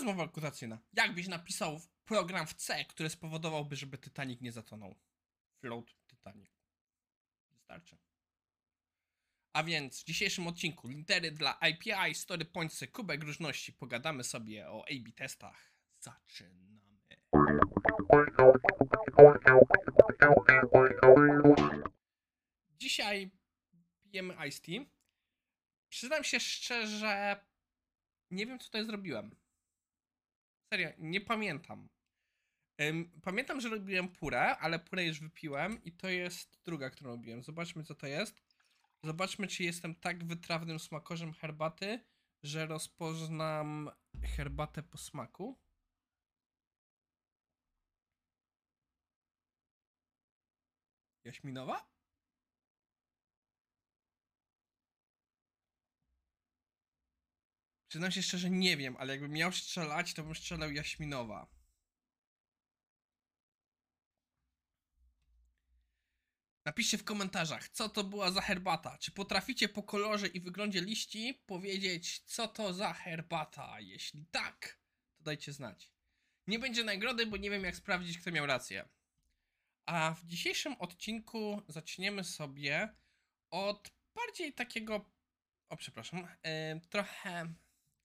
Rozmowa 0.00 0.24
rekrutacyjna. 0.24 0.78
Jak 0.92 1.14
byś 1.14 1.28
napisał 1.28 1.80
program 2.04 2.46
w 2.46 2.54
C, 2.54 2.84
który 2.84 3.10
spowodowałby, 3.10 3.76
żeby 3.76 3.98
Titanic 3.98 4.40
nie 4.40 4.52
zatonął? 4.52 4.94
Float 5.60 5.94
Titanic. 6.06 6.50
Wystarczy. 7.50 7.98
A 9.52 9.62
więc 9.62 10.00
w 10.00 10.04
dzisiejszym 10.04 10.46
odcinku 10.46 10.88
litery 10.88 11.30
dla 11.30 11.58
IPI, 11.70 12.14
story 12.14 12.44
pointsy, 12.44 12.88
kubek 12.88 13.24
różności. 13.24 13.72
Pogadamy 13.72 14.24
sobie 14.24 14.70
o 14.70 14.84
A-B 14.88 15.12
testach. 15.12 15.72
Zaczynamy. 15.98 16.80
Dzisiaj 22.78 23.30
pijemy 24.02 24.48
Ice 24.48 24.60
Tea. 24.60 24.84
Przyznam 25.88 26.24
się 26.24 26.40
szczerze, 26.40 27.44
nie 28.30 28.46
wiem 28.46 28.58
co 28.58 28.64
tutaj 28.64 28.84
zrobiłem. 28.84 29.36
Serio, 30.72 30.90
nie 30.98 31.20
pamiętam. 31.20 31.88
Pamiętam, 33.22 33.60
że 33.60 33.68
robiłem 33.68 34.08
purę, 34.08 34.56
ale 34.58 34.78
purę 34.78 35.04
już 35.04 35.20
wypiłem 35.20 35.84
i 35.84 35.92
to 35.92 36.08
jest 36.08 36.60
druga, 36.64 36.90
którą 36.90 37.10
robiłem. 37.10 37.42
Zobaczmy 37.42 37.84
co 37.84 37.94
to 37.94 38.06
jest. 38.06 38.42
Zobaczmy, 39.02 39.46
czy 39.46 39.64
jestem 39.64 39.94
tak 39.94 40.24
wytrawnym 40.24 40.78
smakorzem 40.78 41.32
herbaty, 41.32 42.00
że 42.42 42.66
rozpoznam 42.66 43.90
herbatę 44.36 44.82
po 44.82 44.98
smaku. 44.98 45.58
Jaśminowa? 51.24 51.90
Przyznam 57.90 58.12
się 58.12 58.22
szczerze, 58.22 58.50
nie 58.50 58.76
wiem, 58.76 58.96
ale 58.96 59.12
jakbym 59.12 59.30
miał 59.30 59.52
strzelać, 59.52 60.14
to 60.14 60.22
bym 60.22 60.34
strzelał 60.34 60.72
jaśminowa. 60.72 61.46
Napiszcie 66.64 66.98
w 66.98 67.04
komentarzach, 67.04 67.68
co 67.68 67.88
to 67.88 68.04
była 68.04 68.30
za 68.30 68.40
herbata. 68.40 68.98
Czy 68.98 69.12
potraficie 69.12 69.68
po 69.68 69.82
kolorze 69.82 70.26
i 70.26 70.40
wyglądzie 70.40 70.80
liści 70.80 71.42
powiedzieć, 71.46 72.18
co 72.18 72.48
to 72.48 72.74
za 72.74 72.92
herbata? 72.92 73.80
Jeśli 73.80 74.26
tak, 74.30 74.78
to 75.16 75.22
dajcie 75.22 75.52
znać. 75.52 75.92
Nie 76.46 76.58
będzie 76.58 76.84
nagrody, 76.84 77.26
bo 77.26 77.36
nie 77.36 77.50
wiem, 77.50 77.64
jak 77.64 77.76
sprawdzić, 77.76 78.18
kto 78.18 78.30
miał 78.30 78.46
rację. 78.46 78.88
A 79.86 80.14
w 80.14 80.26
dzisiejszym 80.26 80.76
odcinku 80.78 81.62
zaczniemy 81.68 82.24
sobie 82.24 82.94
od 83.50 83.90
bardziej 84.14 84.52
takiego. 84.52 85.10
O, 85.68 85.76
przepraszam. 85.76 86.28
e, 86.42 86.80
trochę 86.80 87.54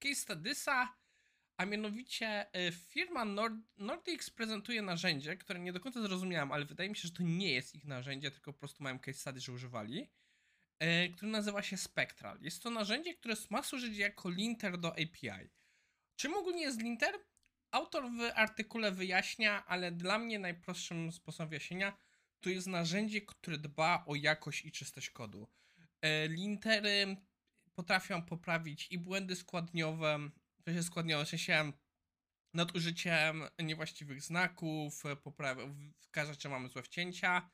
case 0.05 0.21
studysa, 0.21 0.95
a 1.57 1.65
mianowicie 1.65 2.53
e, 2.53 2.71
firma 2.71 3.25
Nord 3.25 3.55
Nordics 3.77 4.29
prezentuje 4.29 4.81
narzędzie, 4.81 5.37
które 5.37 5.59
nie 5.59 5.73
do 5.73 5.79
końca 5.79 6.01
zrozumiałem, 6.01 6.51
ale 6.51 6.65
wydaje 6.65 6.89
mi 6.89 6.95
się, 6.95 7.07
że 7.07 7.13
to 7.13 7.23
nie 7.23 7.53
jest 7.53 7.75
ich 7.75 7.85
narzędzie, 7.85 8.31
tylko 8.31 8.53
po 8.53 8.59
prostu 8.59 8.83
mają 8.83 8.99
case 8.99 9.19
study, 9.19 9.39
że 9.39 9.51
używali, 9.51 10.09
e, 10.79 11.09
który 11.09 11.31
nazywa 11.31 11.61
się 11.61 11.77
Spectral. 11.77 12.37
Jest 12.41 12.63
to 12.63 12.69
narzędzie, 12.69 13.13
które 13.13 13.35
ma 13.49 13.63
służyć 13.63 13.97
jako 13.97 14.29
linter 14.29 14.77
do 14.77 14.91
API. 14.91 15.49
Czym 16.15 16.33
ogólnie 16.33 16.61
jest 16.61 16.81
linter? 16.81 17.15
Autor 17.71 18.03
w 18.11 18.31
artykule 18.35 18.91
wyjaśnia, 18.91 19.65
ale 19.65 19.91
dla 19.91 20.19
mnie 20.19 20.39
najprostszym 20.39 21.11
sposobem 21.11 21.49
wyjaśnienia 21.49 21.97
to 22.39 22.49
jest 22.49 22.67
narzędzie, 22.67 23.21
które 23.21 23.57
dba 23.57 24.03
o 24.07 24.15
jakość 24.15 24.65
i 24.65 24.71
czystość 24.71 25.09
kodu. 25.09 25.47
E, 26.01 26.27
Lintery 26.27 27.17
potrafią 27.75 28.21
poprawić 28.21 28.87
i 28.91 28.97
błędy 28.97 29.35
składniowe, 29.35 30.29
w 30.59 30.63
sensie 30.63 30.83
składniowe, 30.83 31.25
w 31.25 31.29
sensie 31.29 31.71
nadużyciem 32.53 33.43
niewłaściwych 33.59 34.21
znaków, 34.21 35.03
popraw- 35.03 35.73
wskaże, 35.99 36.35
czy 36.35 36.49
mamy 36.49 36.69
złe 36.69 36.83
wcięcia. 36.83 37.49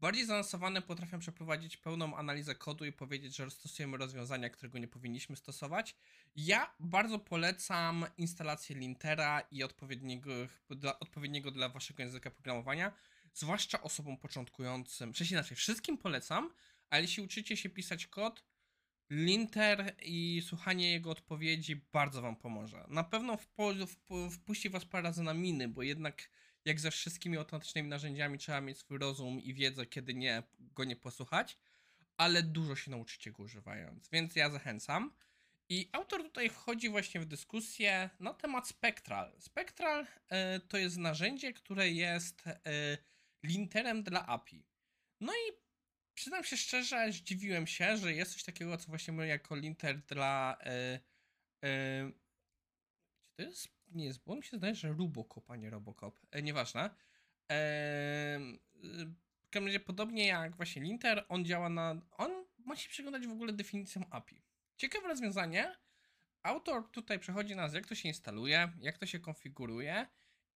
Bardziej 0.00 0.26
zaawansowane 0.26 0.82
potrafią 0.82 1.18
przeprowadzić 1.18 1.76
pełną 1.76 2.16
analizę 2.16 2.54
kodu 2.54 2.84
i 2.84 2.92
powiedzieć, 2.92 3.36
że 3.36 3.50
stosujemy 3.50 3.96
rozwiązania, 3.96 4.50
którego 4.50 4.78
nie 4.78 4.88
powinniśmy 4.88 5.36
stosować. 5.36 5.96
Ja 6.36 6.74
bardzo 6.80 7.18
polecam 7.18 8.06
instalację 8.16 8.76
lintera 8.76 9.40
i 9.50 9.62
odpowiedniego 9.62 10.30
dla, 10.70 10.98
odpowiedniego 10.98 11.50
dla 11.50 11.68
waszego 11.68 12.02
języka 12.02 12.30
programowania, 12.30 12.92
zwłaszcza 13.34 13.82
osobom 13.82 14.16
początkującym. 14.16 15.14
Sensie 15.14 15.34
inaczej, 15.34 15.56
wszystkim 15.56 15.98
polecam, 15.98 16.50
ale 16.90 17.02
jeśli 17.02 17.22
uczycie 17.22 17.56
się 17.56 17.70
pisać 17.70 18.06
kod, 18.06 18.44
linter 19.12 19.94
i 20.02 20.42
słuchanie 20.46 20.92
jego 20.92 21.10
odpowiedzi 21.10 21.76
bardzo 21.92 22.22
wam 22.22 22.36
pomoże. 22.36 22.84
Na 22.88 23.04
pewno 23.04 23.38
wpuści 24.30 24.70
was 24.70 24.84
parę 24.84 25.02
razy 25.02 25.22
na 25.22 25.34
miny, 25.34 25.68
bo 25.68 25.82
jednak 25.82 26.30
jak 26.64 26.80
ze 26.80 26.90
wszystkimi 26.90 27.36
automatycznymi 27.36 27.88
narzędziami 27.88 28.38
trzeba 28.38 28.60
mieć 28.60 28.78
swój 28.78 28.98
rozum 28.98 29.40
i 29.40 29.54
wiedzę, 29.54 29.86
kiedy 29.86 30.14
nie, 30.14 30.42
go 30.58 30.84
nie 30.84 30.96
posłuchać, 30.96 31.58
ale 32.16 32.42
dużo 32.42 32.76
się 32.76 32.90
nauczycie 32.90 33.32
go 33.32 33.42
używając, 33.42 34.08
więc 34.08 34.36
ja 34.36 34.50
zachęcam. 34.50 35.12
I 35.68 35.88
autor 35.92 36.22
tutaj 36.22 36.50
wchodzi 36.50 36.88
właśnie 36.88 37.20
w 37.20 37.24
dyskusję 37.24 38.10
na 38.20 38.34
temat 38.34 38.68
Spectral. 38.68 39.32
Spectral 39.38 40.06
e, 40.28 40.60
to 40.60 40.78
jest 40.78 40.96
narzędzie, 40.96 41.52
które 41.52 41.90
jest 41.90 42.46
e, 42.46 42.62
linterem 43.42 44.02
dla 44.02 44.26
API. 44.26 44.64
No 45.20 45.32
i 45.32 45.61
przyznam 46.22 46.44
się 46.44 46.56
szczerze, 46.56 47.12
zdziwiłem 47.12 47.66
się, 47.66 47.96
że 47.96 48.12
jest 48.12 48.32
coś 48.32 48.44
takiego, 48.44 48.76
co 48.76 48.88
właśnie 48.88 49.12
my 49.12 49.26
jako 49.26 49.56
linter 49.56 50.00
dla. 50.00 50.56
E, 50.60 51.00
e, 51.64 52.12
czy 53.26 53.36
to 53.36 53.42
jest. 53.42 53.68
Nie 53.88 54.04
jest, 54.04 54.24
bo 54.24 54.36
mi 54.36 54.42
się 54.42 54.56
zdaje, 54.56 54.74
że 54.74 54.88
Rubocop, 54.88 55.50
a 55.50 55.56
nie 55.56 55.70
Robocop. 55.70 56.20
E, 56.30 56.42
nieważne. 56.42 56.80
E, 56.82 56.90
w 59.42 59.50
każdym 59.50 59.66
razie, 59.66 59.80
podobnie 59.80 60.26
jak 60.26 60.56
właśnie 60.56 60.82
linter, 60.82 61.24
on 61.28 61.44
działa 61.44 61.68
na. 61.68 62.00
On 62.10 62.30
ma 62.58 62.76
się 62.76 62.88
przyglądać 62.88 63.26
w 63.26 63.32
ogóle 63.32 63.52
definicją 63.52 64.02
API. 64.10 64.42
Ciekawe 64.76 65.08
rozwiązanie. 65.08 65.76
Autor 66.42 66.90
tutaj 66.90 67.18
przechodzi 67.18 67.56
nas, 67.56 67.74
jak 67.74 67.86
to 67.86 67.94
się 67.94 68.08
instaluje, 68.08 68.72
jak 68.80 68.98
to 68.98 69.06
się 69.06 69.20
konfiguruje 69.20 70.06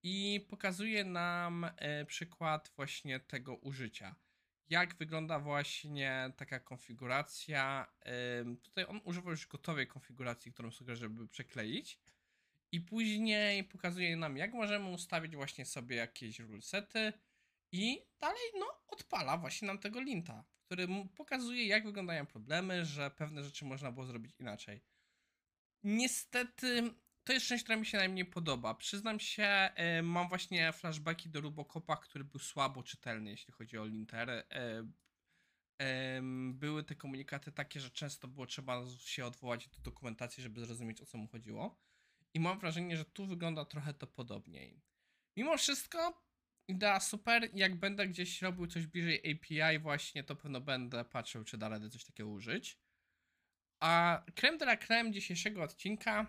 i 0.03 0.47
pokazuje 0.50 1.04
nam 1.04 1.71
e, 1.77 2.04
przykład 2.04 2.72
właśnie 2.77 3.21
tego 3.21 3.54
użycia. 3.54 4.26
Jak 4.71 4.94
wygląda 4.94 5.38
właśnie 5.38 6.32
taka 6.37 6.60
konfiguracja. 6.60 7.87
Tutaj 8.62 8.87
on 8.87 9.00
używa 9.04 9.31
już 9.31 9.47
gotowej 9.47 9.87
konfiguracji, 9.87 10.53
którą 10.53 10.71
sugeruję, 10.71 10.97
żeby 10.97 11.28
przekleić. 11.28 11.99
I 12.72 12.81
później 12.81 13.65
pokazuje 13.65 14.16
nam, 14.16 14.37
jak 14.37 14.53
możemy 14.54 14.91
ustawić 14.91 15.37
właśnie 15.37 15.66
sobie 15.66 15.97
jakieś 15.97 16.38
rulesety 16.38 17.12
i 17.72 18.03
dalej, 18.21 18.43
no, 18.59 18.66
odpala 18.88 19.37
właśnie 19.37 19.69
nam 19.69 19.78
tego 19.78 20.00
linta, 20.00 20.44
który 20.65 20.88
pokazuje, 21.16 21.66
jak 21.66 21.84
wyglądają 21.84 22.27
problemy, 22.27 22.84
że 22.84 23.10
pewne 23.10 23.44
rzeczy 23.44 23.65
można 23.65 23.93
było 23.93 24.06
zrobić 24.06 24.33
inaczej. 24.41 24.81
Niestety, 25.83 26.91
to 27.27 27.33
jest 27.33 27.47
część, 27.47 27.65
która 27.65 27.77
mi 27.77 27.87
się 27.87 27.99
najmniej 27.99 28.25
podoba. 28.25 28.75
Przyznam 28.75 29.21
się, 29.21 29.71
y, 29.99 30.03
mam 30.03 30.29
właśnie 30.29 30.73
flashbacki 30.73 31.29
do 31.29 31.41
Rubocopa, 31.41 31.97
który 31.97 32.25
był 32.25 32.41
słabo 32.41 32.83
czytelny, 32.83 33.31
jeśli 33.31 33.53
chodzi 33.53 33.79
o 33.79 33.85
lintery. 33.85 34.33
Y, 34.33 34.45
em, 35.79 36.59
były 36.59 36.85
te 36.85 36.95
komunikaty 36.95 37.53
takie, 37.53 37.81
że 37.81 37.91
często 37.91 38.29
było 38.29 38.47
trzeba 38.47 38.83
się 38.99 39.27
odwołać 39.27 39.69
do 39.69 39.79
dokumentacji, 39.79 40.43
żeby 40.43 40.61
zrozumieć, 40.61 41.01
o 41.01 41.07
co 41.07 41.19
mu 41.19 41.29
chodziło. 41.29 41.81
I 42.35 42.41
mam 42.41 42.59
wrażenie, 42.59 42.97
że 42.97 43.05
tu 43.05 43.27
wygląda 43.27 43.65
trochę 43.65 43.95
to 43.95 44.07
podobniej. 44.07 44.83
Mimo 45.37 45.57
wszystko, 45.57 46.27
idea 46.69 47.01
super. 47.01 47.51
Jak 47.55 47.77
będę 47.77 48.09
gdzieś 48.09 48.43
robił 48.43 48.67
coś 48.67 48.87
bliżej 48.87 49.21
API, 49.33 49.79
właśnie 49.79 50.25
to 50.25 50.37
pewno 50.37 50.61
będę 50.61 51.05
patrzył, 51.05 51.45
czy 51.45 51.59
da 51.59 51.69
radę 51.69 51.91
coś 51.91 52.05
takiego 52.05 52.29
użyć. 52.31 52.79
A 53.81 54.23
creme 54.35 54.59
de 54.59 54.65
la 54.65 54.77
creme 54.77 55.13
dzisiejszego 55.13 55.63
odcinka 55.63 56.27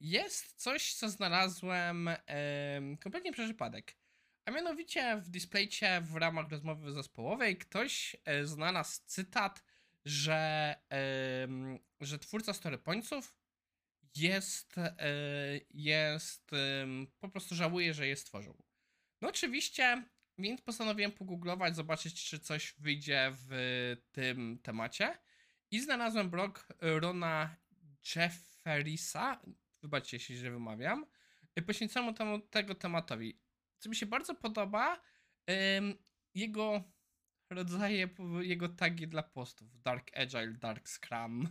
jest 0.00 0.52
coś, 0.62 0.94
co 0.94 1.08
znalazłem 1.08 2.08
em, 2.08 2.96
kompletnie 2.96 3.32
przez 3.32 3.46
przypadek. 3.46 3.96
A 4.44 4.50
mianowicie 4.50 5.16
w 5.16 5.28
displaycie 5.28 6.00
w 6.00 6.16
ramach 6.16 6.48
rozmowy 6.50 6.92
zespołowej 6.92 7.56
ktoś 7.58 8.16
e, 8.24 8.46
znalazł 8.46 9.00
cytat, 9.06 9.64
że, 10.04 10.74
że 12.00 12.18
twórca 12.18 12.52
storypointsów 12.52 13.38
jest, 14.16 14.78
e, 14.78 14.94
jest 15.70 16.50
po 17.20 17.28
prostu 17.28 17.54
żałuje, 17.54 17.94
że 17.94 18.06
je 18.06 18.16
stworzył. 18.16 18.62
No 19.20 19.28
oczywiście, 19.28 20.04
więc 20.38 20.60
postanowiłem 20.60 21.12
pogooglować, 21.12 21.76
zobaczyć, 21.76 22.24
czy 22.24 22.38
coś 22.38 22.74
wyjdzie 22.78 23.32
w 23.32 23.96
tym 24.12 24.58
temacie. 24.62 25.18
I 25.70 25.80
znalazłem 25.80 26.30
blog 26.30 26.68
Rona 26.80 27.56
Jefferisa, 28.66 29.40
wybaczcie, 29.82 30.16
jeśli 30.16 30.36
źle 30.36 30.50
wymawiam, 30.50 31.06
poświęcono 31.66 32.12
temu, 32.12 32.40
tego 32.40 32.74
tematowi. 32.74 33.40
Co 33.78 33.88
mi 33.88 33.96
się 33.96 34.06
bardzo 34.06 34.34
podoba, 34.34 35.00
jego 36.34 36.82
rodzaje, 37.50 38.08
jego 38.40 38.68
tagi 38.68 39.08
dla 39.08 39.22
postów. 39.22 39.80
Dark 39.82 40.16
Agile, 40.16 40.52
Dark 40.52 40.88
Scrum. 40.88 41.48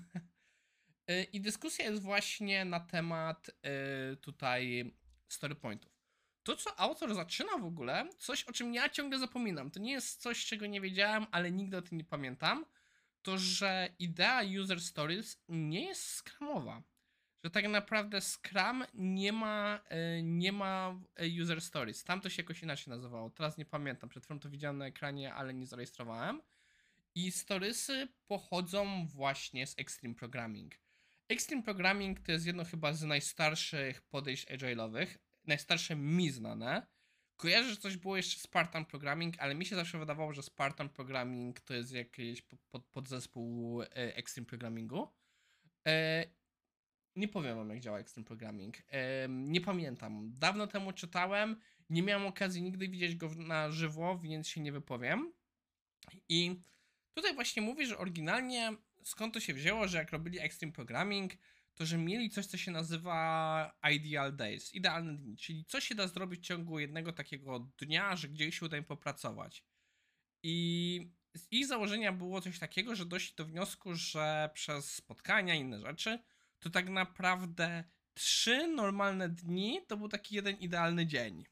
Y, 1.10 1.24
I 1.24 1.42
dyskusja 1.42 1.86
jest 1.86 2.02
właśnie 2.02 2.66
na 2.66 2.80
temat 2.80 3.50
y, 4.14 4.18
tutaj 4.18 4.94
story 5.28 5.56
pointów. 5.56 5.92
To, 6.44 6.56
co 6.56 6.80
autor 6.80 7.16
zaczyna 7.16 7.58
w 7.58 7.66
ogóle, 7.66 8.10
coś 8.18 8.44
o 8.44 8.52
czym 8.52 8.74
ja 8.74 8.90
ciągle 8.90 9.20
zapominam, 9.20 9.72
to 9.72 9.80
nie 9.80 9.92
jest 9.92 10.22
coś, 10.22 10.46
czego 10.46 10.66
nie 10.66 10.82
wiedziałem, 10.82 11.26
ale 11.32 11.52
nigdy 11.52 11.78
o 11.78 11.82
tym 11.82 11.98
nie 11.98 12.04
pamiętam, 12.04 12.66
to 13.22 13.38
że 13.38 13.90
idea 14.00 14.42
user 14.62 14.82
stories 14.82 15.44
nie 15.50 15.86
jest 15.86 16.04
skramowa. 16.04 16.84
Że 17.44 17.50
tak 17.50 17.68
naprawdę 17.68 18.22
Scrum 18.22 18.84
nie 18.94 19.34
ma, 19.34 19.80
y, 20.18 20.24
nie 20.24 20.52
ma 20.52 21.00
y, 21.22 21.42
user 21.42 21.62
stories. 21.62 22.04
Tam 22.04 22.22
to 22.22 22.30
się 22.30 22.42
jakoś 22.42 22.64
inaczej 22.64 22.92
nazywało. 22.92 23.30
Teraz 23.30 23.58
nie 23.58 23.66
pamiętam. 23.66 24.10
Przed 24.10 24.24
chwilą 24.24 24.40
to 24.40 24.50
widziałem 24.50 24.78
na 24.78 24.86
ekranie, 24.86 25.34
ale 25.34 25.54
nie 25.54 25.66
zarejestrowałem. 25.66 26.42
I 27.16 27.32
storiesy 27.32 28.08
pochodzą 28.28 29.08
właśnie 29.08 29.68
z 29.68 29.80
Extreme 29.80 30.16
Programming. 30.16 30.76
Extreme 31.30 31.64
Programming 31.64 32.20
to 32.20 32.32
jest 32.32 32.46
jedno 32.46 32.66
chyba 32.66 32.94
z 32.94 33.04
najstarszych 33.04 34.02
podejść 34.02 34.48
agile'owych. 34.48 35.08
Najstarsze 35.48 35.96
mi 35.96 36.30
znane. 36.30 36.88
Kojarzę, 37.38 37.70
że 37.70 37.78
coś 37.78 37.98
było 37.98 38.18
jeszcze 38.18 38.40
Spartan 38.40 38.86
Programming, 38.86 39.36
ale 39.40 39.56
mi 39.56 39.66
się 39.66 39.76
zawsze 39.76 40.00
wydawało, 40.00 40.34
że 40.34 40.44
Spartan 40.44 40.90
Programming 40.90 41.60
to 41.60 41.74
jest 41.74 41.94
jakiś 41.94 42.42
pod, 42.42 42.86
podzespół 42.86 43.82
e, 43.82 43.88
Extreme 43.96 44.46
Programmingu. 44.46 45.08
Nie 47.16 47.28
powiem 47.28 47.58
wam, 47.58 47.70
jak 47.70 47.80
działa 47.80 48.00
Extreme 48.00 48.26
Programming. 48.26 48.78
Nie 49.30 49.62
pamiętam. 49.62 50.34
Dawno 50.34 50.68
temu 50.68 50.94
czytałem. 50.94 51.56
Nie 51.90 52.04
miałem 52.04 52.28
okazji 52.28 52.62
nigdy 52.62 52.88
widzieć 52.88 53.16
go 53.16 53.30
na 53.36 53.72
żywo, 53.72 54.18
więc 54.18 54.48
się 54.48 54.62
nie 54.62 54.72
wypowiem. 54.72 55.34
I 56.30 56.62
tutaj 57.14 57.34
właśnie 57.34 57.62
mówi, 57.62 57.86
że 57.86 57.98
oryginalnie 57.98 58.72
skąd 59.04 59.34
to 59.34 59.40
się 59.40 59.54
wzięło, 59.54 59.88
że 59.88 59.98
jak 59.98 60.12
robili 60.12 60.40
Extreme 60.40 60.74
Programming, 60.74 61.34
to 61.74 61.86
że 61.86 61.98
mieli 61.98 62.30
coś, 62.30 62.46
co 62.46 62.58
się 62.58 62.72
nazywa 62.72 63.80
Ideal 63.96 64.36
Days, 64.36 64.74
idealne 64.74 65.18
dni, 65.18 65.38
czyli 65.38 65.66
co 65.66 65.82
się 65.82 65.96
da 65.96 66.08
zrobić 66.08 66.40
w 66.40 66.44
ciągu 66.44 66.80
jednego 66.80 67.14
takiego 67.14 67.60
dnia, 67.60 68.16
że 68.16 68.30
gdzieś 68.30 68.60
się 68.60 68.66
uda 68.66 68.78
im 68.78 68.84
popracować. 68.84 69.64
I 70.44 71.12
z 71.36 71.52
ich 71.52 71.68
założenia 71.68 72.12
było 72.12 72.42
coś 72.42 72.60
takiego, 72.60 72.96
że 72.96 73.06
doszli 73.06 73.36
do 73.36 73.46
wniosku, 73.46 73.96
że 73.96 74.50
przez 74.54 74.94
spotkania 74.94 75.56
i 75.56 75.60
inne 75.60 75.80
rzeczy, 75.80 76.20
to 76.62 76.70
tak 76.70 76.90
naprawdę 76.90 77.84
trzy 78.14 78.68
normalne 78.68 79.30
dni 79.30 79.80
to 79.88 79.98
był 79.98 80.10
taki 80.10 80.36
jeden 80.36 80.56
idealny 80.56 81.08
dzień. 81.08 81.46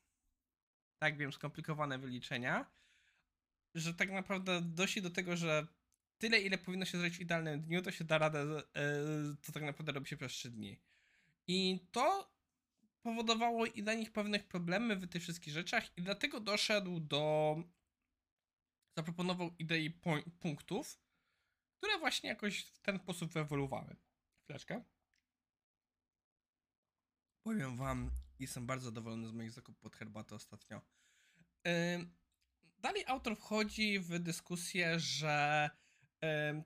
Tak 1.00 1.18
wiem, 1.18 1.34
skomplikowane 1.34 1.98
wyliczenia, 2.00 2.66
że 3.76 3.94
tak 3.94 4.12
naprawdę 4.12 4.62
doszli 4.62 5.02
do 5.02 5.10
tego, 5.10 5.38
że 5.38 5.68
tyle, 6.18 6.40
ile 6.40 6.58
powinno 6.58 6.86
się 6.86 6.98
zrobić 6.98 7.18
w 7.18 7.22
idealnym 7.22 7.62
dniu, 7.62 7.82
to 7.82 7.92
się 7.92 8.04
da 8.04 8.18
radę, 8.18 8.40
e, 8.40 8.64
to 9.42 9.52
tak 9.52 9.64
naprawdę 9.64 9.92
robi 9.92 10.08
się 10.08 10.18
przez 10.18 10.32
3 10.32 10.52
dni. 10.52 10.80
I 11.48 11.80
to 11.92 12.32
powodowało 13.02 13.66
i 13.66 13.84
dla 13.84 13.94
nich 13.94 14.12
pewnych 14.12 14.48
problemy 14.48 14.96
w 14.96 15.08
tych 15.08 15.22
wszystkich 15.22 15.54
rzeczach 15.54 15.98
i 15.98 16.02
dlatego 16.02 16.40
doszedł 16.40 17.00
do 17.00 17.56
zaproponował 18.98 19.56
idei 19.60 19.90
punktów, 20.40 21.00
które 21.78 22.00
właśnie 22.00 22.30
jakoś 22.30 22.64
w 22.64 22.80
ten 22.80 23.00
sposób 23.00 23.34
wyewoluowały. 23.34 23.96
Chwileczkę. 24.44 24.84
Powiem 27.50 27.78
wam, 27.78 28.12
jestem 28.40 28.66
bardzo 28.66 28.86
zadowolony 28.86 29.28
z 29.28 29.32
moich 29.32 29.52
zakupów 29.52 29.82
pod 29.82 29.96
herbatę 29.96 30.36
ostatnio. 30.36 30.82
Dalej 32.78 33.04
autor 33.08 33.36
wchodzi 33.36 34.00
w 34.00 34.20
dyskusję, 34.20 35.00
że 35.00 35.70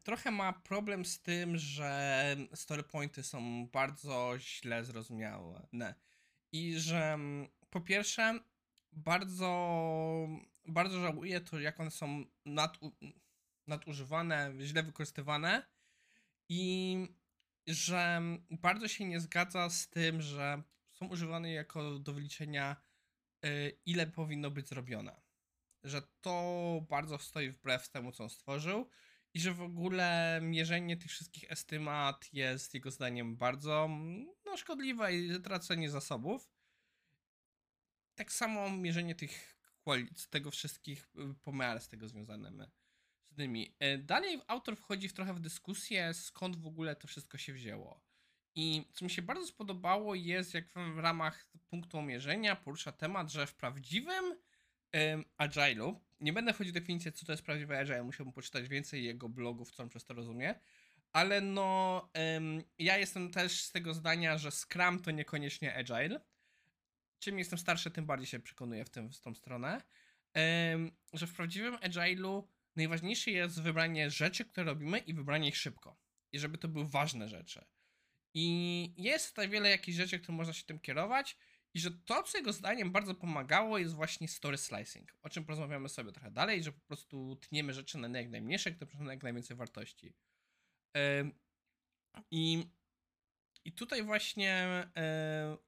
trochę 0.04 0.32
ma 0.32 0.54
problem 0.54 1.06
z 1.06 1.22
tym, 1.22 1.58
że 1.58 2.36
story 2.56 2.84
pointy 2.84 3.24
są 3.24 3.68
bardzo 3.68 4.34
źle 4.40 4.86
zrozumiane. 4.86 5.96
I 6.52 6.80
że 6.80 7.18
po 7.70 7.82
pierwsze, 7.82 8.40
bardzo, 8.92 9.48
bardzo 10.68 11.02
żałuję 11.02 11.42
to, 11.42 11.60
jak 11.60 11.80
one 11.80 11.92
są 11.92 12.26
nadu, 12.46 12.92
nadużywane, 13.68 14.54
źle 14.60 14.84
wykorzystywane. 14.84 15.68
I 16.50 16.98
że 17.68 18.22
bardzo 18.52 18.88
się 18.88 19.06
nie 19.06 19.20
zgadza 19.20 19.70
z 19.70 19.90
tym, 19.90 20.22
że 20.22 20.64
są 20.92 21.08
używane 21.08 21.52
jako 21.52 22.00
do 22.00 22.14
wyliczenia, 22.14 22.76
y, 23.46 23.78
ile 23.86 24.08
powinno 24.08 24.52
być 24.52 24.68
zrobione 24.68 25.24
że 25.84 26.02
to 26.22 26.86
bardzo 26.90 27.18
stoi 27.18 27.50
wbrew 27.50 27.90
temu, 27.90 28.12
co 28.12 28.24
on 28.24 28.30
stworzył 28.30 28.90
i 29.34 29.40
że 29.40 29.54
w 29.54 29.62
ogóle 29.62 30.40
mierzenie 30.42 30.98
tych 30.98 31.12
wszystkich 31.12 31.52
estymat 31.52 32.34
jest 32.34 32.74
jego 32.74 32.92
zdaniem 32.92 33.38
bardzo 33.38 33.90
no, 34.46 34.58
szkodliwe 34.58 35.16
i 35.16 35.42
tracenie 35.42 35.90
zasobów. 35.90 36.52
Tak 38.16 38.32
samo 38.32 38.70
mierzenie 38.72 39.16
tych 39.16 39.58
tego 40.30 40.52
wszystkich 40.52 41.10
y, 41.32 41.34
pomiar 41.34 41.82
z 41.82 41.88
tego 41.88 42.08
związanymi 42.08 42.66
Y, 43.40 43.98
Dalej 43.98 44.42
autor 44.48 44.78
wchodzi 44.78 45.10
w 45.10 45.14
trochę 45.14 45.34
w 45.34 45.40
dyskusję, 45.40 46.14
skąd 46.14 46.56
w 46.56 46.68
ogóle 46.68 46.96
to 46.96 47.08
wszystko 47.08 47.38
się 47.38 47.54
wzięło. 47.54 48.02
I 48.56 48.86
co 48.94 49.06
mi 49.06 49.12
się 49.12 49.22
bardzo 49.22 49.48
spodobało 49.48 50.16
jest, 50.16 50.54
jak 50.54 50.66
w 50.96 51.00
ramach 51.00 51.48
punktu 51.70 52.02
mierzenia 52.02 52.56
porusza 52.56 52.92
temat, 52.92 53.32
że 53.32 53.48
w 53.48 53.56
prawdziwym 53.56 54.36
em, 54.92 55.26
Agile'u. 55.38 55.96
Nie 56.20 56.34
będę 56.34 56.54
wchodził 56.54 56.72
w 56.72 56.74
definicję, 56.74 57.12
co 57.12 57.26
to 57.26 57.32
jest 57.32 57.44
prawdziwy 57.44 57.78
Agile, 57.78 58.04
musiałbym 58.04 58.34
poczytać 58.34 58.68
więcej 58.68 59.04
jego 59.04 59.30
blogów, 59.30 59.72
co 59.72 59.84
on 59.84 59.90
przez 59.90 60.06
to 60.06 60.14
rozumie. 60.14 60.56
Ale 61.14 61.42
no, 61.42 62.10
em, 62.14 62.64
ja 62.80 62.98
jestem 62.98 63.32
też 63.32 63.62
z 63.62 63.72
tego 63.72 63.94
zdania, 63.94 64.38
że 64.38 64.52
Scrum 64.52 65.00
to 65.00 65.12
niekoniecznie 65.12 65.76
Agile. 65.76 66.22
Czym 67.20 67.40
jestem 67.40 67.60
starszy, 67.60 67.92
tym 67.92 68.06
bardziej 68.06 68.28
się 68.28 68.40
przekonuję 68.40 68.86
w, 68.86 68.90
tym, 68.90 69.12
w 69.12 69.22
tą 69.22 69.34
stronę. 69.36 69.82
Em, 70.34 70.92
że 71.14 71.28
w 71.28 71.34
prawdziwym 71.34 71.76
Agile'u 71.76 72.44
najważniejsze 72.76 73.32
jest 73.32 73.62
wybranie 73.62 74.10
rzeczy, 74.10 74.46
które 74.46 74.66
robimy 74.66 74.98
i 74.98 75.14
wybranie 75.14 75.50
ich 75.50 75.58
szybko. 75.58 75.98
I 76.32 76.40
żeby 76.40 76.58
to 76.58 76.68
były 76.68 76.88
ważne 76.88 77.30
rzeczy. 77.30 77.66
I 78.34 78.94
jest 78.98 79.30
tutaj 79.30 79.50
wiele 79.50 79.70
jakichś 79.70 79.98
rzeczy, 79.98 80.20
które 80.20 80.38
można 80.38 80.54
się 80.54 80.64
tym 80.64 80.80
kierować. 80.80 81.38
I 81.76 81.80
że 81.80 81.92
to, 81.92 82.24
co 82.24 82.38
jego 82.38 82.54
zdaniem 82.54 82.92
bardzo 82.92 83.16
pomagało, 83.16 83.78
jest 83.78 83.94
właśnie 83.94 84.28
story 84.28 84.58
slicing, 84.58 85.16
o 85.22 85.30
czym 85.30 85.46
porozmawiamy 85.46 85.90
sobie 85.90 86.12
trochę 86.12 86.32
dalej, 86.32 86.64
że 86.64 86.72
po 86.72 86.82
prostu 86.82 87.36
tniemy 87.36 87.74
rzeczy 87.74 87.98
na 87.98 88.20
jak 88.20 88.30
najmniejsze, 88.30 88.72
które 88.72 88.88
przynoszą 88.88 89.12
jak 89.12 89.24
najwięcej 89.24 89.58
wartości. 89.58 90.14
I, 92.32 92.66
I 93.66 93.72
tutaj 93.72 94.04
właśnie 94.04 94.68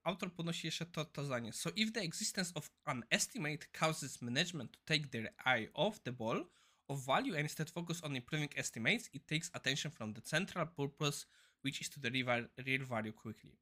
autor 0.03 0.33
podnosi 0.33 0.67
jeszcze 0.67 0.85
to, 0.85 1.05
to 1.05 1.25
zdanie. 1.25 1.53
So 1.53 1.69
if 1.75 1.91
the 1.91 2.01
existence 2.01 2.51
of 2.55 2.71
an 2.83 3.03
estimate 3.09 3.67
causes 3.71 4.21
management 4.21 4.71
to 4.71 4.79
take 4.85 5.07
their 5.07 5.33
eye 5.45 5.69
off 5.73 5.99
the 5.99 6.11
ball 6.11 6.45
of 6.87 7.05
value 7.05 7.33
and 7.33 7.43
instead 7.43 7.69
focus 7.69 8.03
on 8.03 8.15
improving 8.15 8.49
estimates, 8.57 9.09
it 9.13 9.27
takes 9.27 9.49
attention 9.53 9.91
from 9.91 10.13
the 10.13 10.21
central 10.21 10.67
purpose, 10.67 11.25
which 11.63 11.81
is 11.81 11.89
to 11.89 11.99
deliver 11.99 12.49
real 12.57 12.85
value 12.85 13.13
quickly. 13.13 13.57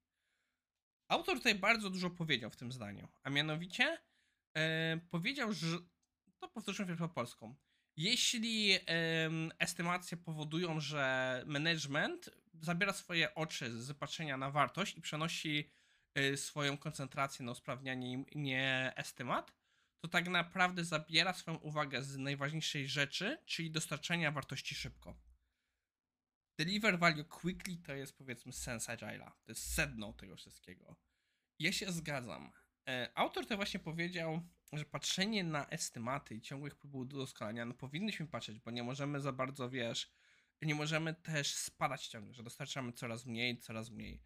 Autor 1.07 1.37
tutaj 1.37 1.55
bardzo 1.55 1.89
dużo 1.89 2.09
powiedział 2.09 2.49
w 2.49 2.55
tym 2.55 2.71
zdaniu, 2.71 3.07
a 3.23 3.29
mianowicie 3.29 3.97
e, 4.57 4.99
powiedział, 5.09 5.53
że 5.53 5.77
to 6.39 6.47
powtórzę 6.47 6.97
po 6.97 7.09
polską. 7.09 7.55
Jeśli 7.97 8.79
em, 8.85 9.51
estymacje 9.59 10.17
powodują, 10.17 10.79
że 10.79 11.43
management 11.45 12.29
zabiera 12.61 12.93
swoje 12.93 13.35
oczy 13.35 13.81
z 13.81 13.93
patrzenia 13.93 14.37
na 14.37 14.51
wartość 14.51 14.97
i 14.97 15.01
przenosi 15.01 15.71
e, 16.15 16.37
swoją 16.37 16.77
koncentrację 16.77 17.45
na 17.45 17.51
usprawnianie 17.51 18.23
nie 18.35 18.93
estymat, 18.95 19.53
to 20.03 20.07
tak 20.07 20.27
naprawdę 20.27 20.85
zabiera 20.85 21.33
swoją 21.33 21.57
uwagę 21.57 22.03
z 22.03 22.17
najważniejszej 22.17 22.87
rzeczy, 22.87 23.37
czyli 23.45 23.71
dostarczenia 23.71 24.31
wartości 24.31 24.75
szybko. 24.75 25.15
Deliver 26.57 26.99
value 26.99 27.25
quickly 27.25 27.77
to 27.77 27.93
jest 27.93 28.17
powiedzmy 28.17 28.53
sens 28.53 28.87
agile'a. 28.87 29.31
To 29.43 29.51
jest 29.51 29.73
sedno 29.73 30.13
tego 30.13 30.35
wszystkiego. 30.35 30.95
Ja 31.59 31.71
się 31.71 31.91
zgadzam. 31.91 32.51
E, 32.87 33.11
Autor 33.15 33.47
to 33.47 33.55
właśnie 33.55 33.79
powiedział, 33.79 34.41
że 34.73 34.85
patrzenie 34.85 35.43
na 35.43 35.67
estymaty 35.69 36.35
i 36.35 36.41
ciągłych 36.41 36.75
prób 36.75 36.95
udoskonalenia, 36.95 37.65
no 37.65 37.73
powinniśmy 37.73 38.27
patrzeć, 38.27 38.59
bo 38.59 38.71
nie 38.71 38.83
możemy 38.83 39.21
za 39.21 39.31
bardzo, 39.31 39.69
wiesz, 39.69 40.11
nie 40.61 40.75
możemy 40.75 41.13
też 41.13 41.55
spadać 41.55 42.07
ciągle, 42.07 42.33
że 42.33 42.43
dostarczamy 42.43 42.93
coraz 42.93 43.25
mniej, 43.25 43.57
coraz 43.57 43.89
mniej. 43.89 44.23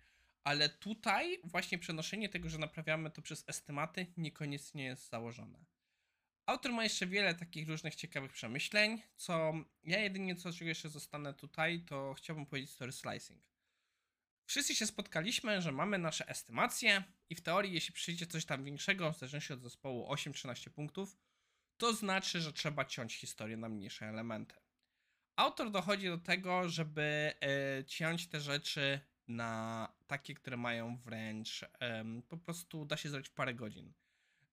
Ale 0.48 0.70
tutaj 0.70 1.40
właśnie 1.44 1.78
przenoszenie 1.78 2.30
tego, 2.30 2.50
że 2.50 2.58
naprawiamy 2.58 3.12
to 3.12 3.22
przez 3.22 3.44
estymaty, 3.48 4.08
niekoniecznie 4.18 4.84
jest 4.84 5.10
założone. 5.10 5.66
Autor 6.46 6.72
ma 6.72 6.84
jeszcze 6.84 7.08
wiele 7.08 7.36
takich 7.36 7.70
różnych 7.70 7.96
ciekawych 7.96 8.32
przemyśleń, 8.32 9.02
co 9.16 9.54
ja 9.84 10.00
jedynie 10.00 10.36
co 10.36 10.54
czego 10.54 10.70
jeszcze 10.70 10.90
zostanę 10.90 11.34
tutaj, 11.34 11.82
to 11.82 12.14
chciałbym 12.14 12.46
powiedzieć 12.46 12.72
story 12.72 12.92
slicing. 12.92 13.44
Wszyscy 14.46 14.76
się 14.76 14.88
spotkaliśmy, 14.88 15.62
że 15.62 15.72
mamy 15.72 15.98
nasze 15.98 16.28
estymacje 16.28 17.04
i 17.30 17.36
w 17.36 17.42
teorii, 17.42 17.74
jeśli 17.74 17.94
przyjdzie 17.94 18.28
coś 18.28 18.46
tam 18.46 18.64
większego, 18.64 19.14
w 19.14 19.18
zależności 19.20 19.54
od 19.54 19.62
zespołu 19.62 20.14
8-13 20.14 20.70
punktów, 20.70 21.18
to 21.78 21.94
znaczy, 21.94 22.42
że 22.42 22.54
trzeba 22.54 22.86
ciąć 22.86 23.16
historię 23.16 23.58
na 23.58 23.70
mniejsze 23.70 24.06
elementy. 24.06 24.56
Autor 25.36 25.72
dochodzi 25.72 26.08
do 26.08 26.18
tego, 26.18 26.70
żeby 26.70 27.34
e, 27.42 27.86
ciąć 27.86 28.28
te 28.28 28.42
rzeczy 28.42 29.00
na 29.28 29.94
takie, 30.08 30.34
które 30.34 30.58
mają 30.58 30.98
wręcz 30.98 31.66
em, 31.80 32.24
po 32.24 32.38
prostu 32.38 32.86
da 32.86 32.98
się 32.98 33.10
zrobić 33.10 33.30
w 33.30 33.34
parę 33.34 33.54
godzin. 33.54 33.94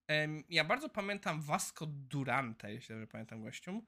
Em, 0.06 0.44
ja 0.48 0.64
bardzo 0.64 0.88
pamiętam 0.88 1.42
Vasco 1.42 1.86
Durante, 1.86 2.72
jeśli 2.72 2.94
dobrze 2.94 3.06
pamiętam 3.06 3.42
gościu. 3.42 3.84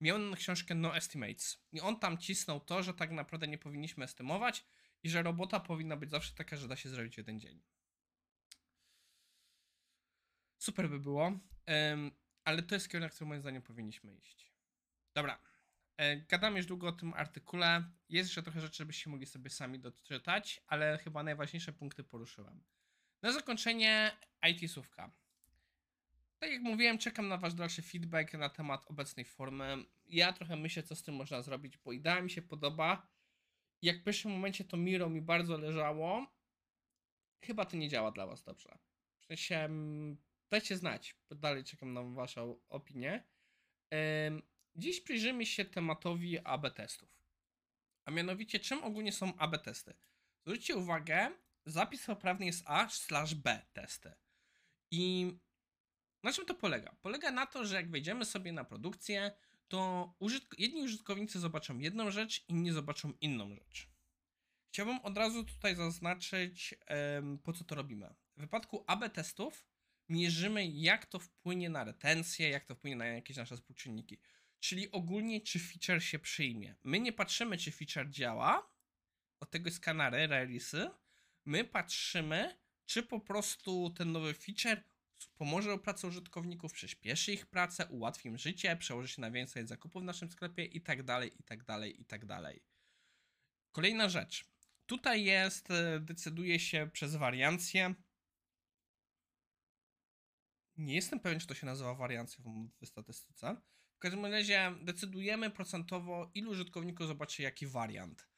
Miał 0.00 0.18
książkę 0.36 0.74
No 0.74 0.96
Estimates. 0.96 1.64
I 1.72 1.80
on 1.80 1.98
tam 1.98 2.18
cisnął 2.18 2.60
to, 2.60 2.82
że 2.82 2.94
tak 2.94 3.10
naprawdę 3.10 3.48
nie 3.48 3.58
powinniśmy 3.58 4.04
estymować 4.04 4.64
i 5.02 5.10
że 5.10 5.22
robota 5.22 5.60
powinna 5.60 5.96
być 5.96 6.10
zawsze 6.10 6.34
taka, 6.34 6.56
że 6.56 6.68
da 6.68 6.76
się 6.76 6.88
zrobić 6.88 7.14
w 7.14 7.18
jeden 7.18 7.40
dzień. 7.40 7.62
Super 10.58 10.90
by 10.90 11.00
było, 11.00 11.32
em, 11.66 12.10
ale 12.44 12.62
to 12.62 12.74
jest 12.74 12.88
kierunek, 12.88 13.12
który 13.12 13.28
moim 13.28 13.40
zdaniem 13.40 13.62
powinniśmy 13.62 14.14
iść. 14.14 14.52
Dobra, 15.14 15.38
gadam 16.28 16.56
już 16.56 16.66
długo 16.66 16.88
o 16.88 16.92
tym 16.92 17.14
artykule. 17.14 17.84
Jest 18.08 18.28
jeszcze 18.28 18.42
trochę 18.42 18.60
rzeczy, 18.60 18.76
żebyście 18.76 19.10
mogli 19.10 19.26
sobie 19.26 19.50
sami 19.50 19.78
doczytać, 19.78 20.62
ale 20.66 20.98
chyba 20.98 21.22
najważniejsze 21.22 21.72
punkty 21.72 22.04
poruszyłem. 22.04 22.64
Na 23.22 23.32
zakończenie 23.32 24.10
IT-sówka. 24.50 25.10
Tak 26.38 26.50
jak 26.50 26.62
mówiłem, 26.62 26.98
czekam 26.98 27.28
na 27.28 27.36
wasz 27.36 27.54
dalszy 27.54 27.82
feedback 27.82 28.32
na 28.32 28.48
temat 28.48 28.86
obecnej 28.90 29.24
formy. 29.24 29.84
Ja 30.06 30.32
trochę 30.32 30.56
myślę, 30.56 30.82
co 30.82 30.96
z 30.96 31.02
tym 31.02 31.14
można 31.14 31.42
zrobić, 31.42 31.76
bo 31.78 31.92
idea 31.92 32.22
mi 32.22 32.30
się 32.30 32.42
podoba. 32.42 33.08
Jak 33.82 34.00
w 34.00 34.04
pierwszym 34.04 34.30
momencie 34.30 34.64
to 34.64 34.76
Miro 34.76 35.10
mi 35.10 35.22
bardzo 35.22 35.58
leżało, 35.58 36.26
chyba 37.40 37.64
to 37.64 37.76
nie 37.76 37.88
działa 37.88 38.10
dla 38.10 38.26
was 38.26 38.42
dobrze. 38.42 38.78
W 39.20 39.26
sensie, 39.26 39.56
mm, 39.56 40.16
dajcie 40.50 40.76
znać, 40.76 41.16
bo 41.28 41.36
dalej 41.36 41.64
czekam 41.64 41.92
na 41.92 42.02
waszą 42.02 42.60
opinię. 42.68 43.24
Dziś 44.76 45.00
przyjrzymy 45.00 45.46
się 45.46 45.64
tematowi 45.64 46.38
AB 46.38 46.74
testów. 46.74 47.08
A 48.04 48.10
mianowicie, 48.10 48.60
czym 48.60 48.84
ogólnie 48.84 49.12
są 49.12 49.36
AB 49.36 49.58
testy? 49.62 49.94
Zwróćcie 50.42 50.76
uwagę, 50.76 51.30
zapis 51.66 52.06
poprawny 52.06 52.46
jest 52.46 52.62
A 52.66 52.88
slash 52.88 53.34
B 53.34 53.62
testy. 53.72 54.12
I 54.90 55.32
na 56.22 56.32
czym 56.32 56.46
to 56.46 56.54
polega? 56.54 56.96
Polega 57.02 57.30
na 57.30 57.46
to, 57.46 57.64
że 57.64 57.76
jak 57.76 57.90
wejdziemy 57.90 58.24
sobie 58.24 58.52
na 58.52 58.64
produkcję, 58.64 59.32
to 59.68 60.12
użytk- 60.20 60.54
jedni 60.58 60.82
użytkownicy 60.82 61.40
zobaczą 61.40 61.78
jedną 61.78 62.10
rzecz, 62.10 62.44
inni 62.48 62.72
zobaczą 62.72 63.12
inną 63.20 63.54
rzecz. 63.54 63.88
Chciałbym 64.68 65.00
od 65.00 65.18
razu 65.18 65.44
tutaj 65.44 65.76
zaznaczyć, 65.76 66.74
po 67.42 67.52
co 67.52 67.64
to 67.64 67.74
robimy. 67.74 68.14
W 68.36 68.40
wypadku 68.40 68.84
AB 68.86 69.08
testów 69.08 69.66
mierzymy, 70.08 70.66
jak 70.66 71.06
to 71.06 71.18
wpłynie 71.18 71.70
na 71.70 71.84
retencję, 71.84 72.48
jak 72.48 72.64
to 72.64 72.74
wpłynie 72.74 72.96
na 72.96 73.06
jakieś 73.06 73.36
nasze 73.36 73.56
współczynniki. 73.56 74.18
Czyli 74.60 74.90
ogólnie, 74.90 75.40
czy 75.40 75.58
feature 75.58 76.02
się 76.02 76.18
przyjmie. 76.18 76.74
My 76.84 77.00
nie 77.00 77.12
patrzymy, 77.12 77.58
czy 77.58 77.70
feature 77.70 78.10
działa, 78.10 78.70
od 79.40 79.50
tego 79.50 79.68
jest 79.68 79.80
kanary, 79.80 80.28
release'y. 80.28 80.90
My 81.44 81.64
patrzymy, 81.64 82.58
czy 82.86 83.02
po 83.02 83.20
prostu 83.20 83.90
ten 83.90 84.12
nowy 84.12 84.34
feature 84.34 84.82
pomoże 85.36 85.78
pracy 85.78 86.06
użytkowników, 86.06 86.72
przyspieszy 86.72 87.32
ich 87.32 87.46
pracę, 87.46 87.86
ułatwi 87.86 88.28
im 88.28 88.38
życie, 88.38 88.76
przełoży 88.76 89.08
się 89.08 89.20
na 89.20 89.30
więcej 89.30 89.66
zakupów 89.66 90.02
w 90.02 90.04
naszym 90.04 90.30
sklepie 90.30 90.64
i 90.64 90.80
tak 90.80 91.02
dalej, 91.02 91.40
i 91.40 91.42
tak 91.42 91.64
dalej, 91.64 92.00
i 92.00 92.04
tak 92.04 92.26
dalej. 92.26 92.62
Kolejna 93.72 94.08
rzecz. 94.08 94.44
Tutaj 94.86 95.24
jest, 95.24 95.70
e, 95.70 96.00
decyduje 96.00 96.60
się 96.60 96.90
przez 96.92 97.16
wariancję. 97.16 97.94
Nie 100.76 100.94
jestem 100.94 101.20
pewien, 101.20 101.40
czy 101.40 101.46
to 101.46 101.54
się 101.54 101.66
nazywa 101.66 101.94
wariancją 101.94 102.68
w 102.80 102.86
statystyce. 102.86 103.56
W 104.00 104.02
każdym 104.02 104.26
razie 104.26 104.74
decydujemy 104.82 105.50
procentowo, 105.50 106.30
ilu 106.34 106.50
użytkowników 106.50 107.06
zobaczy 107.06 107.42
jaki 107.42 107.66
wariant. 107.66 108.28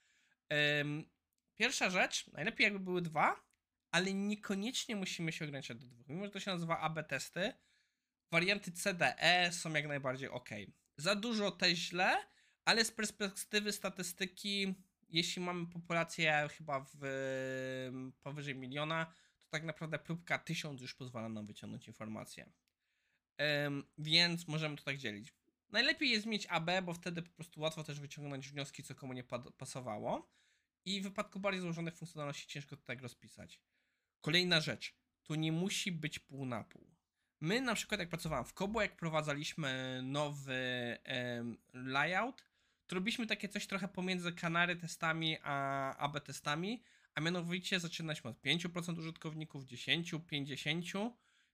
Pierwsza 1.57 1.91
rzecz, 1.91 2.27
najlepiej 2.27 2.65
jakby 2.65 2.81
były 2.81 3.03
dwa, 3.03 3.45
ale 3.91 4.15
niekoniecznie 4.15 4.97
musimy 4.97 5.33
się 5.33 5.45
ograniczać 5.45 5.79
do 5.79 5.87
dwóch. 5.87 6.09
Mimo, 6.09 6.25
że 6.25 6.31
to 6.31 6.41
się 6.41 6.51
nazywa 6.51 6.81
AB 6.81 7.09
testy, 7.09 7.53
warianty 8.31 8.73
CDE 8.73 9.51
są 9.53 9.73
jak 9.73 9.89
najbardziej 9.89 10.29
ok. 10.29 10.49
Za 10.97 11.15
dużo 11.15 11.51
też 11.51 11.79
źle, 11.79 12.27
ale 12.65 12.85
z 12.85 12.93
perspektywy 12.93 13.73
statystyki, 13.73 14.75
jeśli 15.09 15.43
mamy 15.43 15.67
populację 15.67 16.49
chyba 16.57 16.87
w 16.95 18.13
powyżej 18.23 18.55
miliona, 18.55 19.07
to 19.45 19.51
tak 19.51 19.65
naprawdę 19.65 19.99
próbka 19.99 20.39
1000 20.39 20.81
już 20.81 20.95
pozwala 20.95 21.29
nam 21.29 21.47
wyciągnąć 21.47 21.89
informację. 21.89 22.53
Ym, 23.67 23.85
więc 23.99 24.49
możemy 24.49 24.77
to 24.77 24.85
tak 24.85 24.97
dzielić. 24.97 25.35
Najlepiej 25.73 26.11
jest 26.11 26.27
mieć 26.27 26.47
AB, 26.47 26.71
bo 26.83 26.95
wtedy 26.95 27.23
po 27.23 27.31
prostu 27.31 27.61
łatwo 27.61 27.85
też 27.85 28.01
wyciągnąć 28.01 28.49
wnioski, 28.49 28.83
co 28.83 28.95
komu 28.95 29.13
nie 29.13 29.25
pasowało. 29.59 30.33
I 30.85 31.01
w 31.01 31.05
wypadku 31.05 31.41
bardziej 31.41 31.61
złożonych 31.61 31.97
funkcjonalności 31.97 32.47
ciężko 32.47 32.77
to 32.77 32.83
tak 32.83 33.03
rozpisać. 33.03 33.61
Kolejna 34.21 34.61
rzecz. 34.61 34.95
To 35.23 35.35
nie 35.35 35.53
musi 35.53 35.93
być 35.93 36.19
pół 36.19 36.47
na 36.47 36.65
pół. 36.65 36.93
My 37.41 37.61
na 37.61 37.75
przykład 37.75 38.01
jak 38.01 38.09
pracowałem 38.09 38.45
w 38.45 38.55
Kobo, 38.55 38.83
jak 38.83 38.97
prowadzaliśmy 38.97 40.01
nowy 40.03 40.55
em, 41.05 41.59
layout, 41.73 42.45
to 42.87 42.95
robiliśmy 42.95 43.27
takie 43.27 43.49
coś 43.49 43.67
trochę 43.67 43.89
pomiędzy 43.89 44.33
Canary 44.33 44.77
testami 44.77 45.37
a 45.43 45.97
AB 45.97 46.21
testami, 46.21 46.83
a 47.15 47.21
mianowicie 47.21 47.81
zaczynaliśmy 47.81 48.31
od 48.31 48.43
5% 48.43 48.99
użytkowników, 48.99 49.65
10, 49.65 50.15
50, 50.27 50.87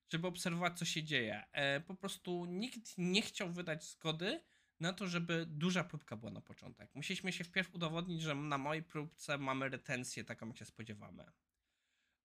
żeby 0.09 0.27
obserwować 0.27 0.79
co 0.79 0.85
się 0.85 1.03
dzieje. 1.03 1.45
E, 1.53 1.81
po 1.81 1.95
prostu 1.95 2.45
nikt 2.45 2.99
nie 2.99 3.23
chciał 3.23 3.53
wydać 3.53 3.85
zgody 3.85 4.45
na 4.81 4.93
to, 4.93 5.07
żeby 5.07 5.47
duża 5.47 5.85
próbka 5.85 6.17
była 6.17 6.33
na 6.33 6.41
początek. 6.41 6.95
Musieliśmy 6.95 7.33
się 7.33 7.45
wpierw 7.45 7.75
udowodnić, 7.75 8.23
że 8.23 8.35
na 8.35 8.59
mojej 8.59 8.83
próbce 8.83 9.39
mamy 9.39 9.69
retencję 9.69 10.25
taką, 10.25 10.49
jak 10.49 10.57
się 10.59 10.65
spodziewamy. 10.65 11.25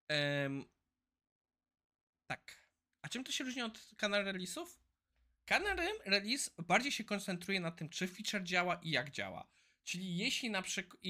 Em, 0.07 0.65
tak. 2.27 2.67
A 3.01 3.09
czym 3.09 3.23
to 3.23 3.31
się 3.31 3.43
różni 3.43 3.61
od 3.61 3.89
kanał 3.97 4.23
release'ów? 4.23 4.67
Kanał 5.45 5.75
release 6.05 6.49
bardziej 6.67 6.91
się 6.91 7.03
koncentruje 7.03 7.59
na 7.59 7.71
tym, 7.71 7.89
czy 7.89 8.07
feature 8.07 8.43
działa 8.43 8.75
i 8.75 8.89
jak 8.89 9.11
działa. 9.11 9.47
Czyli 9.83 10.17
jeśli 10.17 10.49
na 10.49 10.61
przykład. 10.61 11.03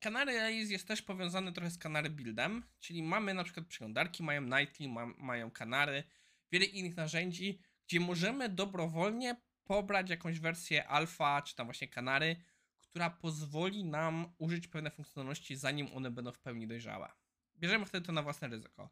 Kanał 0.00 0.26
release 0.26 0.70
jest 0.70 0.88
też 0.88 1.02
powiązany 1.02 1.52
trochę 1.52 1.70
z 1.70 1.78
kanary 1.78 2.10
buildem, 2.10 2.62
czyli 2.80 3.02
mamy 3.02 3.34
na 3.34 3.44
przykład 3.44 3.66
przeglądarki, 3.66 4.22
mają 4.22 4.42
Nightly, 4.42 4.88
ma, 4.88 5.06
mają 5.06 5.50
kanary, 5.50 6.04
wiele 6.52 6.64
innych 6.64 6.96
narzędzi, 6.96 7.60
gdzie 7.86 8.00
możemy 8.00 8.48
dobrowolnie 8.48 9.36
pobrać 9.64 10.10
jakąś 10.10 10.40
wersję 10.40 10.88
alfa, 10.88 11.42
czy 11.42 11.54
tam 11.54 11.66
właśnie 11.66 11.88
kanary, 11.88 12.36
która 12.78 13.10
pozwoli 13.10 13.84
nam 13.84 14.34
użyć 14.38 14.68
pewne 14.68 14.90
funkcjonalności, 14.90 15.56
zanim 15.56 15.92
one 15.94 16.10
będą 16.10 16.32
w 16.32 16.38
pełni 16.38 16.66
dojrzałe. 16.66 17.12
Bierzemy 17.56 17.86
wtedy 17.86 18.06
to 18.06 18.12
na 18.12 18.22
własne 18.22 18.48
ryzyko. 18.48 18.90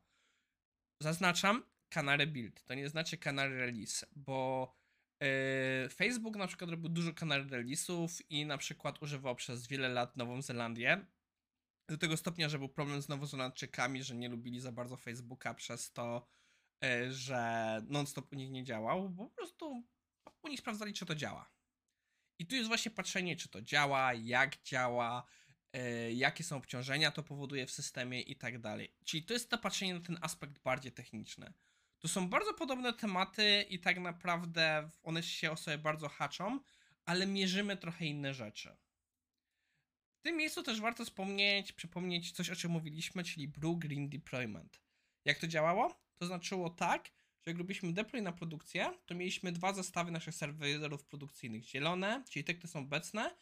Zaznaczam 1.01 1.63
kanary 1.89 2.27
build, 2.27 2.65
to 2.65 2.75
nie 2.75 2.89
znaczy 2.89 3.19
kanary 3.19 3.59
release, 3.59 4.07
bo 4.17 4.73
Facebook 5.93 6.37
na 6.37 6.47
przykład 6.47 6.71
robił 6.71 6.89
dużo 6.89 7.15
kanary 7.15 7.45
release'ów 7.45 8.23
i 8.29 8.47
na 8.47 8.59
przykład 8.59 9.03
używał 9.03 9.35
przez 9.35 9.67
wiele 9.67 9.89
lat 9.89 10.17
Nową 10.17 10.43
Zelandię. 10.43 11.07
Do 11.89 11.99
tego 11.99 12.17
stopnia, 12.17 12.49
że 12.49 12.59
był 12.59 12.69
problem 12.69 13.03
z 13.03 13.09
Nowozelandczykami, 13.09 14.03
że 14.03 14.15
nie 14.15 14.29
lubili 14.29 14.61
za 14.61 14.73
bardzo 14.73 14.97
Facebooka 14.97 15.55
przez 15.55 15.93
to, 15.93 16.27
yy, 16.83 17.13
że 17.13 17.83
non-stop 17.89 18.33
u 18.33 18.37
nich 18.37 18.51
nie 18.51 18.65
działał, 18.65 19.11
bo 19.11 19.25
po 19.25 19.31
prostu 19.31 19.85
u 20.43 20.49
nich 20.49 20.61
sprawdzali, 20.61 20.93
czy 20.93 21.07
to 21.07 21.15
działa. 21.15 21.51
I 22.39 22.47
tu 22.47 22.55
jest 22.55 22.69
właśnie 22.69 22.91
patrzenie, 22.91 23.37
czy 23.37 23.49
to 23.49 23.63
działa, 23.63 24.15
jak 24.15 24.63
działa, 24.63 25.27
e, 25.73 26.13
jakie 26.13 26.45
są 26.45 26.57
obciążenia 26.57 27.11
to 27.11 27.23
powoduje 27.23 27.67
w 27.67 27.71
systemie 27.71 28.21
i 28.21 28.37
tak 28.37 28.59
dalej. 28.59 28.95
Czyli 29.05 29.23
to 29.23 29.33
jest 29.33 29.51
to 29.51 29.59
patrzenie 29.59 29.95
na 29.95 30.01
ten 30.01 30.19
aspekt 30.21 30.63
bardziej 30.63 30.93
techniczny. 30.93 31.53
To 31.99 32.09
są 32.09 32.29
bardzo 32.29 32.55
podobne 32.55 32.93
tematy 32.93 33.67
i 33.71 33.79
tak 33.79 33.99
naprawdę 33.99 34.91
one 35.03 35.23
się 35.23 35.51
o 35.51 35.57
sobie 35.57 35.79
bardzo 35.79 36.09
haczą, 36.09 36.61
ale 37.05 37.27
mierzymy 37.27 37.77
trochę 37.77 38.07
inne 38.07 38.35
rzeczy. 38.35 38.77
W 40.19 40.23
tym 40.23 40.37
miejscu 40.37 40.63
też 40.63 40.81
warto 40.81 41.05
wspomnieć, 41.05 41.73
przypomnieć 41.73 42.33
coś, 42.33 42.51
o 42.51 42.57
czym 42.57 42.71
mówiliśmy, 42.71 43.25
czyli 43.25 43.49
Blue 43.49 43.79
Green 43.79 44.09
Deployment. 44.09 44.81
Jak 45.25 45.39
to 45.39 45.47
działało? 45.47 46.01
To 46.17 46.27
znaczyło 46.27 46.71
tak, 46.71 47.05
że 47.43 47.51
jak 47.51 47.59
robiliśmy 47.59 47.93
deploy 47.93 48.23
na 48.23 48.33
produkcję, 48.33 48.93
to 49.07 49.15
mieliśmy 49.15 49.53
dwa 49.53 49.73
zestawy 49.73 50.11
naszych 50.11 50.35
serwerów 50.35 51.05
produkcyjnych. 51.05 51.65
Zielone, 51.65 52.25
czyli 52.31 52.45
te, 52.45 52.55
które 52.55 52.69
są 52.69 52.79
obecne, 52.79 53.37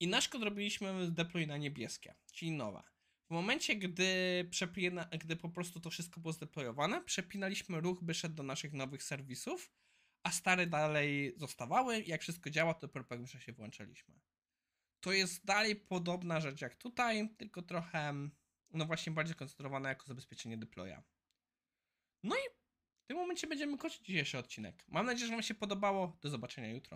i 0.00 0.08
nasz 0.08 0.28
kod 0.28 0.42
robiliśmy 0.42 1.10
deploy 1.10 1.46
na 1.46 1.56
niebieskie, 1.56 2.14
czyli 2.32 2.50
nowe. 2.50 2.82
W 3.28 3.30
momencie, 3.30 3.76
gdy, 3.76 4.08
przepina, 4.50 5.04
gdy 5.04 5.36
po 5.36 5.48
prostu 5.48 5.80
to 5.80 5.90
wszystko 5.90 6.20
było 6.20 6.32
zdeployowane, 6.32 7.04
przepinaliśmy 7.04 7.80
ruch, 7.80 8.02
by 8.02 8.14
szedł 8.14 8.34
do 8.34 8.42
naszych 8.42 8.72
nowych 8.72 9.02
serwisów, 9.02 9.72
a 10.22 10.30
stare 10.30 10.66
dalej 10.66 11.34
zostawały. 11.36 12.02
Jak 12.02 12.22
wszystko 12.22 12.50
działa, 12.50 12.74
to 12.74 12.88
jakimś 13.10 13.32
czasie 13.32 13.52
włączaliśmy. 13.52 14.20
To 15.00 15.12
jest 15.12 15.44
dalej 15.44 15.76
podobna 15.76 16.40
rzecz 16.40 16.60
jak 16.60 16.76
tutaj, 16.76 17.28
tylko 17.36 17.62
trochę, 17.62 18.14
no 18.70 18.86
właśnie 18.86 19.12
bardziej 19.12 19.36
koncentrowana 19.36 19.88
jako 19.88 20.06
zabezpieczenie 20.06 20.58
deploya. 20.58 21.02
No 22.22 22.36
i 22.36 22.40
w 23.04 23.06
tym 23.06 23.16
momencie 23.16 23.46
będziemy 23.46 23.78
kończyć 23.78 24.06
dzisiejszy 24.06 24.38
odcinek. 24.38 24.84
Mam 24.88 25.06
nadzieję, 25.06 25.26
że 25.26 25.32
Wam 25.32 25.42
się 25.42 25.54
podobało. 25.54 26.18
Do 26.22 26.30
zobaczenia 26.30 26.68
jutro. 26.68 26.86